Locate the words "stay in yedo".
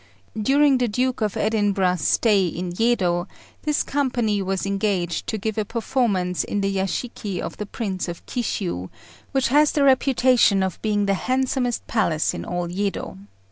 2.01-3.27